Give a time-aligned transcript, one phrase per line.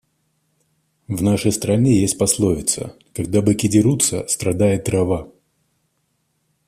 [1.07, 5.29] В нашей стране есть пословица: когда быки дерутся, страдает трава.